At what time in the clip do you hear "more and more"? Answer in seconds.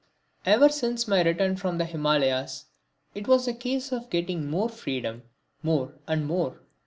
5.61-6.59